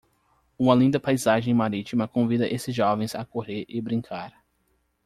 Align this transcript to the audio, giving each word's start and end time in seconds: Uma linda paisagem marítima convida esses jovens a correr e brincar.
Uma 0.57 0.73
linda 0.73 0.99
paisagem 0.99 1.53
marítima 1.53 2.07
convida 2.07 2.47
esses 2.47 2.73
jovens 2.73 3.13
a 3.13 3.23
correr 3.23 3.65
e 3.69 3.79
brincar. 3.79 4.33